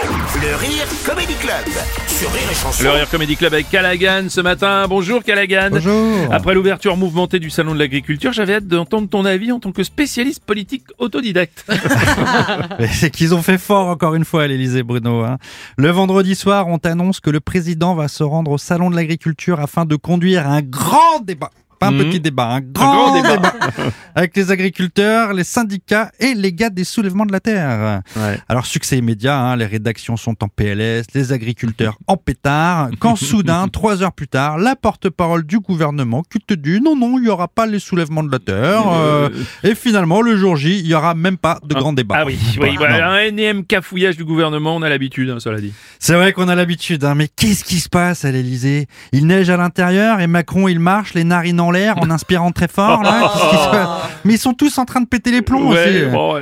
Le 0.00 0.54
Rire 0.54 0.86
Comedy 1.04 1.34
Club 1.34 1.64
sur 2.06 2.30
Rire 2.30 2.42
et 2.48 2.54
Chanson. 2.54 2.84
Le 2.84 2.90
Rire 2.90 3.10
Comedy 3.10 3.36
Club 3.36 3.52
avec 3.52 3.68
Callaghan 3.68 4.26
ce 4.28 4.40
matin. 4.40 4.86
Bonjour 4.88 5.24
Callaghan. 5.24 5.70
Bonjour. 5.72 6.32
Après 6.32 6.54
l'ouverture 6.54 6.96
mouvementée 6.96 7.40
du 7.40 7.50
Salon 7.50 7.74
de 7.74 7.80
l'Agriculture, 7.80 8.32
j'avais 8.32 8.54
hâte 8.54 8.68
d'entendre 8.68 9.08
ton 9.08 9.24
avis 9.24 9.50
en 9.50 9.58
tant 9.58 9.72
que 9.72 9.82
spécialiste 9.82 10.44
politique 10.44 10.84
autodidacte. 10.98 11.64
C'est 12.92 13.10
qu'ils 13.10 13.34
ont 13.34 13.42
fait 13.42 13.58
fort 13.58 13.88
encore 13.88 14.14
une 14.14 14.24
fois 14.24 14.44
à 14.44 14.46
l'Elysée, 14.46 14.84
Bruno. 14.84 15.24
hein. 15.24 15.38
Le 15.76 15.90
vendredi 15.90 16.36
soir, 16.36 16.68
on 16.68 16.78
t'annonce 16.78 17.18
que 17.18 17.30
le 17.30 17.40
président 17.40 17.96
va 17.96 18.06
se 18.06 18.22
rendre 18.22 18.52
au 18.52 18.58
Salon 18.58 18.90
de 18.90 18.96
l'Agriculture 18.96 19.58
afin 19.58 19.84
de 19.84 19.96
conduire 19.96 20.48
un 20.48 20.62
grand 20.62 21.18
débat. 21.24 21.50
Pas 21.78 21.88
un 21.88 21.92
Mhm. 21.92 21.98
petit 22.04 22.20
débat, 22.20 22.46
un 22.48 22.60
grand, 22.60 22.92
grand 23.12 23.14
débat. 23.22 23.36
débat. 23.36 23.54
avec 24.14 24.36
les 24.36 24.50
agriculteurs, 24.50 25.32
les 25.32 25.44
syndicats 25.44 26.10
et 26.18 26.34
les 26.34 26.52
gars 26.52 26.70
des 26.70 26.84
soulèvements 26.84 27.26
de 27.26 27.32
la 27.32 27.40
terre. 27.40 28.00
Ouais. 28.16 28.38
Alors 28.48 28.66
succès 28.66 28.98
immédiat, 28.98 29.38
hein, 29.38 29.56
les 29.56 29.66
rédactions 29.66 30.16
sont 30.16 30.42
en 30.42 30.48
PLS, 30.48 31.04
les 31.14 31.32
agriculteurs 31.32 31.96
en 32.06 32.16
pétard, 32.16 32.90
quand 32.98 33.16
soudain, 33.16 33.68
trois 33.68 34.02
heures 34.02 34.12
plus 34.12 34.28
tard, 34.28 34.58
la 34.58 34.74
porte-parole 34.76 35.44
du 35.44 35.60
gouvernement 35.60 36.22
qui 36.28 36.38
te 36.40 36.54
dit 36.54 36.80
non, 36.80 36.96
non, 36.96 37.18
il 37.18 37.22
n'y 37.22 37.28
aura 37.28 37.48
pas 37.48 37.66
les 37.66 37.78
soulèvements 37.78 38.22
de 38.24 38.32
la 38.32 38.38
terre, 38.40 38.82
euh, 38.90 39.28
et 39.62 39.74
finalement, 39.74 40.20
le 40.22 40.36
jour 40.36 40.56
J, 40.56 40.80
il 40.80 40.86
n'y 40.86 40.94
aura 40.94 41.14
même 41.14 41.36
pas 41.38 41.58
de 41.64 41.74
grand 41.74 41.92
débat. 41.92 42.16
Ah 42.20 42.24
oui, 42.26 42.38
voilà, 42.76 43.10
un 43.12 43.18
énième 43.20 43.64
cafouillage 43.64 44.16
du 44.16 44.24
gouvernement, 44.24 44.74
on 44.76 44.82
a 44.82 44.88
l'habitude, 44.88 45.30
hein, 45.30 45.38
cela 45.40 45.60
dit. 45.60 45.72
C'est 46.00 46.14
vrai 46.14 46.32
qu'on 46.32 46.48
a 46.48 46.54
l'habitude, 46.54 47.04
hein, 47.04 47.14
mais 47.14 47.28
qu'est-ce 47.28 47.62
qui 47.64 47.78
se 47.78 47.88
passe 47.88 48.24
à 48.24 48.32
l'Elysée 48.32 48.86
Il 49.12 49.26
neige 49.26 49.48
à 49.50 49.56
l'intérieur 49.56 50.20
et 50.20 50.26
Macron 50.26 50.66
il 50.68 50.80
marche, 50.80 51.14
les 51.14 51.24
narines 51.24 51.60
en 51.60 51.67
l'air, 51.70 51.98
en 51.98 52.10
inspirant 52.10 52.50
très 52.52 52.68
fort 52.68 53.02
là. 53.02 53.28
Se 53.34 54.18
Mais 54.26 54.34
ils 54.34 54.38
sont 54.38 54.54
tous 54.54 54.78
en 54.78 54.84
train 54.84 55.00
de 55.00 55.06
péter 55.06 55.30
les 55.30 55.42
plombs 55.42 55.70
Ouais, 55.70 56.02
aussi. 56.02 56.10
bon, 56.10 56.40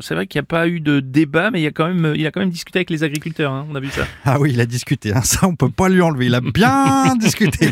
c'est 0.00 0.14
vrai 0.14 0.26
qu'il 0.26 0.38
n'y 0.40 0.44
a 0.44 0.46
pas 0.46 0.68
eu 0.68 0.80
de 0.80 1.00
débat, 1.00 1.50
mais 1.50 1.60
il, 1.60 1.64
y 1.64 1.66
a 1.66 1.70
quand 1.70 1.86
même, 1.86 2.14
il 2.16 2.26
a 2.26 2.30
quand 2.30 2.40
même 2.40 2.50
discuté 2.50 2.78
avec 2.80 2.90
les 2.90 3.04
agriculteurs, 3.04 3.52
hein, 3.52 3.66
on 3.70 3.74
a 3.74 3.80
vu 3.80 3.90
ça. 3.90 4.02
Ah 4.24 4.38
oui, 4.40 4.50
il 4.52 4.60
a 4.60 4.66
discuté, 4.66 5.12
hein, 5.14 5.22
ça 5.24 5.46
on 5.46 5.54
peut 5.54 5.70
pas 5.70 5.88
lui 5.88 6.02
enlever. 6.02 6.26
Il 6.26 6.34
a 6.34 6.40
bien 6.40 7.16
discuté. 7.20 7.70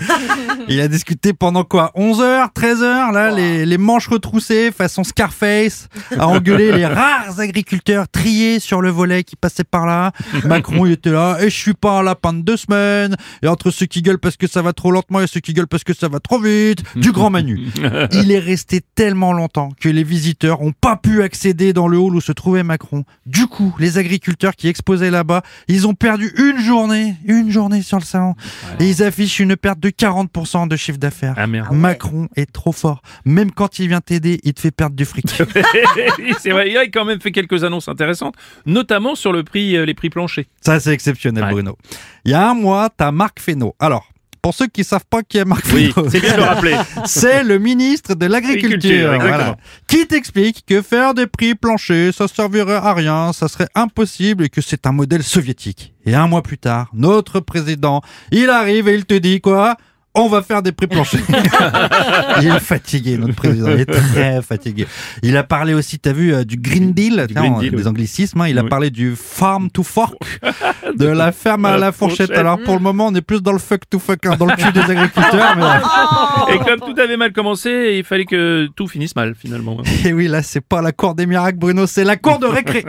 Il 0.69 0.81
a 0.81 0.89
discuté 0.89 1.33
pendant 1.33 1.65
quoi 1.65 1.93
11 1.95 2.21
heures, 2.21 2.53
13 2.53 2.83
heures, 2.83 3.13
là, 3.13 3.31
les, 3.31 3.67
les 3.67 3.79
manches 3.79 4.09
retroussées, 4.09 4.71
façon 4.73 5.05
Scarface, 5.05 5.89
à 6.19 6.27
engueuler 6.27 6.73
les 6.73 6.87
rares 6.87 7.39
agriculteurs 7.41 8.09
triés 8.09 8.59
sur 8.61 8.81
le 8.81 8.91
volet 8.91 9.25
qui 9.25 9.37
passaient 9.37 9.65
par 9.65 9.87
là. 9.87 10.13
Macron, 10.45 10.87
il 10.87 10.93
était 10.93 11.11
là, 11.11 11.39
et 11.41 11.51
je 11.51 11.57
suis 11.57 11.75
pas 11.75 12.03
lapin 12.03 12.33
de 12.33 12.43
deux 12.43 12.57
semaines, 12.57 13.17
et 13.43 13.49
entre 13.49 13.71
ceux 13.71 13.87
qui 13.87 14.03
gueulent 14.03 14.19
parce 14.19 14.37
que 14.37 14.47
ça 14.47 14.63
va 14.63 14.73
trop 14.73 14.91
lentement 14.91 15.21
et 15.21 15.27
ceux 15.27 15.41
qui 15.41 15.53
gueulent 15.53 15.67
parce 15.69 15.85
que 15.85 15.95
ça 15.95 16.09
va 16.09 16.21
trop 16.21 16.39
vite, 16.41 16.83
du 16.97 17.13
grand 17.13 17.31
Manu. 17.31 17.69
Il 18.13 18.33
est 18.33 18.39
resté 18.39 18.81
tellement 18.95 19.33
longtemps 19.33 19.71
que 19.81 19.89
les 19.89 20.03
visiteurs 20.05 20.63
ont 20.63 20.73
pas 20.73 20.97
pu 20.97 21.23
accéder 21.23 21.73
dans 21.73 21.89
le 21.89 21.99
hall 21.99 22.15
où 22.17 22.21
se 22.21 22.33
trouvait 22.33 22.63
Macron. 22.63 23.05
Du 23.27 23.47
coup, 23.47 23.75
les 23.79 23.99
agriculteurs 23.99 24.55
qui 24.57 24.69
exposaient 24.69 25.11
là-bas, 25.11 25.43
ils 25.69 25.87
ont 25.87 25.95
perdu 25.95 26.33
une 26.39 26.59
journée, 26.59 27.15
une 27.25 27.51
journée 27.51 27.83
sur 27.83 27.99
le 27.99 28.05
salon. 28.05 28.35
Et 28.81 28.89
ils 28.89 29.03
affichent 29.03 29.41
une 29.41 29.57
perte 29.57 29.81
de 29.81 29.91
40% 29.91 30.69
de 30.69 30.77
chiffre 30.77 30.99
d'affaires. 30.99 31.35
Ah 31.37 31.47
merde. 31.47 31.75
Macron 31.75 32.29
est 32.37 32.51
trop 32.51 32.73
fort. 32.73 33.03
Même 33.25 33.51
quand 33.53 33.79
il 33.79 33.89
vient 33.89 34.01
t'aider, 34.01 34.41
il 34.43 34.55
te 34.55 34.61
fait 34.61 34.71
perdre 34.71 34.97
du 34.97 35.05
fric. 35.05 35.27
c'est 36.41 36.51
vrai, 36.51 36.71
il 36.71 36.77
a 36.77 36.87
quand 36.87 37.05
même 37.05 37.21
fait 37.21 37.33
quelques 37.33 37.65
annonces 37.65 37.89
intéressantes, 37.89 38.35
notamment 38.65 39.15
sur 39.15 39.33
le 39.33 39.45
prix, 39.45 39.77
euh, 39.77 39.85
les 39.85 39.95
prix 39.95 40.11
planchers. 40.11 40.45
Ça, 40.61 40.81
c'est 40.81 40.93
exceptionnel, 40.93 41.45
Ouais. 41.45 41.51
Bruno. 41.51 41.77
Il 42.25 42.31
y 42.33 42.35
a 42.35 42.51
un 42.51 42.55
mois, 42.55 42.89
t'as 42.97 43.13
Marc 43.13 43.41
Fesneau. 43.41 43.75
Alors, 43.79 44.09
pour 44.47 44.55
ceux 44.55 44.69
qui 44.69 44.85
savent 44.85 45.05
pas 45.11 45.25
qui 45.25 45.39
est 45.39 45.45
Marc 45.45 45.67
Oui, 45.75 45.93
c'est 46.09 46.21
bien 46.21 46.35
de 46.35 46.37
le 46.37 46.43
rappeler. 46.45 46.77
c'est 47.05 47.43
le 47.43 47.59
ministre 47.59 48.15
de 48.15 48.33
Agriculture, 48.33 49.11
l'Agriculture. 49.11 49.19
Voilà. 49.19 49.57
Qui 49.89 50.07
t'explique 50.07 50.65
que 50.65 50.83
faire 50.83 51.15
des 51.15 51.27
prix 51.27 51.57
planchers, 51.57 52.15
ça 52.15 52.29
servirait 52.29 52.77
à 52.77 52.95
rien, 52.95 53.33
ça 53.33 53.49
serait 53.49 53.67
impossible 53.75 54.45
et 54.45 54.49
que 54.49 54.61
c'est 54.61 54.87
un 54.87 54.93
modèle 54.93 55.25
soviétique. 55.25 55.95
Et 56.05 56.15
un 56.15 56.29
mois 56.29 56.45
plus 56.45 56.59
tard, 56.59 56.91
notre 56.95 57.41
président, 57.41 58.03
il 58.31 58.49
arrive 58.49 58.87
et 58.89 58.95
il 58.95 59.05
te 59.05 59.15
dit 59.15 59.41
quoi? 59.41 59.77
On 60.17 60.29
va 60.29 60.43
faire 60.43 60.63
des 60.63 60.73
prix 60.73 60.87
planchers. 60.87 61.21
il 62.43 62.49
est 62.49 62.61
fatigué, 62.61 63.17
notre 63.19 63.35
président. 63.35 63.69
Il 63.71 63.81
est 63.81 63.85
très 63.87 64.43
fatigué. 64.43 64.87
Il 65.23 65.37
a 65.37 65.43
parlé 65.45 65.75
aussi, 65.75 65.99
t'as 65.99 66.13
vu, 66.13 66.35
euh, 66.35 66.45
du 66.45 66.57
Green 66.57 66.93
Deal, 66.93 67.27
tiens, 67.29 67.41
Green 67.43 67.53
on- 67.55 67.59
Deal, 67.61 67.71
des 67.73 67.77
oui. 67.83 67.87
anglicismes. 67.89 68.41
hein. 68.41 68.49
Il 68.49 68.59
a 68.59 68.63
Oui. 68.63 68.69
parlé 68.69 68.91
du 68.91 69.15
farm 69.17 69.71
to 69.71 69.83
fork, 69.83 70.15
de 70.99 71.07
la 71.07 71.33
ferme 71.33 71.65
à 71.67 71.73
La 71.73 71.79
la 71.79 71.93
fourchette. 71.93 72.27
fourchette. 72.29 72.39
Alors 72.39 72.59
pour 72.65 72.75
le 72.75 72.81
moment, 72.81 73.07
on 73.07 73.15
est 73.15 73.21
plus 73.23 73.43
dans 73.43 73.53
le 73.53 73.59
fuck 73.59 73.83
to 73.89 73.99
fuck, 73.99 74.25
hein, 74.27 74.37
dans 74.39 74.47
le 74.47 74.57
cul 74.57 74.73
des 74.73 74.81
agriculteurs. 74.81 75.57
mais- 75.57 76.55
Et 76.55 76.59
comme 76.59 76.81
tout 76.81 77.01
avait 77.01 77.17
mal 77.17 77.33
commencé, 77.33 77.95
il 77.99 78.05
fallait 78.05 78.25
que 78.25 78.69
tout 78.77 78.87
finisse 78.89 79.15
mal 79.17 79.35
finalement. 79.35 79.79
Et 80.05 80.13
oui, 80.13 80.29
là, 80.29 80.43
c'est 80.43 80.61
pas 80.61 80.81
la 80.83 80.93
cour 80.93 81.15
des 81.15 81.27
miracles, 81.27 81.59
Bruno, 81.59 81.87
c'est 81.87 82.05
la 82.05 82.17
cour 82.17 82.39
de 82.39 82.47
récré. 82.47 82.85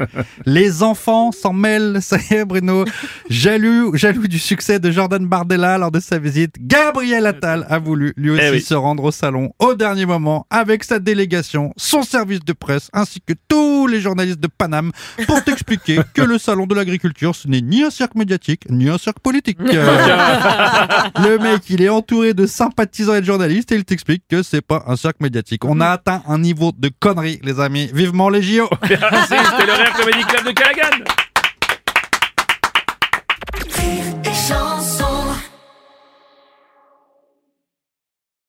Les 0.45 0.83
enfants 0.83 1.31
s'en 1.31 1.53
mêlent, 1.53 1.97
ça 2.01 2.17
y 2.29 2.33
est, 2.35 2.45
Bruno. 2.45 2.85
Jaloux, 3.29 3.95
jaloux 3.95 4.27
du 4.27 4.39
succès 4.39 4.79
de 4.79 4.91
Jordan 4.91 5.25
Bardella 5.25 5.77
lors 5.77 5.91
de 5.91 5.99
sa 5.99 6.19
visite, 6.19 6.55
Gabriel 6.59 7.16
Attal 7.25 7.65
a 7.69 7.79
voulu 7.79 8.13
lui 8.17 8.29
aussi 8.31 8.41
Eh 8.43 8.51
oui. 8.51 8.61
se 8.61 8.73
rendre 8.73 9.03
au 9.05 9.11
salon 9.11 9.51
au 9.59 9.73
dernier 9.73 10.05
moment 10.05 10.45
avec 10.49 10.83
sa 10.83 10.99
délégation, 10.99 11.73
son 11.77 12.03
service 12.03 12.39
de 12.45 12.53
presse 12.53 12.89
ainsi 12.93 13.21
que 13.21 13.33
tous 13.47 13.87
les 13.87 13.99
journalistes 14.01 14.39
de 14.39 14.47
Paname 14.47 14.91
pour 15.27 15.43
t'expliquer 15.45 15.99
que 16.13 16.21
le 16.21 16.37
salon 16.37 16.65
de 16.67 16.75
l'agriculture, 16.75 17.35
ce 17.35 17.47
n'est 17.47 17.61
ni 17.61 17.83
un 17.83 17.89
cirque 17.89 18.15
médiatique, 18.15 18.63
ni 18.69 18.89
un 18.89 18.97
cirque 18.97 19.19
politique. 19.19 19.57
Euh, 19.61 20.07
le 21.23 21.37
mec, 21.39 21.63
il 21.69 21.81
est 21.81 21.89
entouré 21.89 22.33
de 22.33 22.45
sympathisants 22.45 23.15
et 23.15 23.21
de 23.21 23.25
journalistes 23.25 23.71
et 23.71 23.75
il 23.75 23.85
t'explique 23.85 24.23
que 24.29 24.43
c'est 24.43 24.61
pas 24.61 24.83
un 24.87 24.95
cirque 24.95 25.19
médiatique. 25.21 25.65
On 25.65 25.79
a 25.81 25.87
atteint 25.89 26.21
un 26.27 26.37
niveau 26.39 26.71
de 26.77 26.89
connerie, 26.99 27.39
les 27.43 27.59
amis. 27.59 27.89
Vivement 27.93 28.29
les 28.29 28.41
JO 28.41 28.69
Merci, 28.89 29.33
c'était 29.51 29.65
le 29.65 29.73
Rire 29.73 29.93
Comedy 29.93 30.23
Club 30.25 30.45
de 30.45 30.51
Callaghan. 30.51 31.03